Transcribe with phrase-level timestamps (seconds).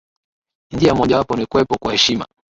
[0.73, 2.25] Njia mojawapo ni kuwepo kwa heshima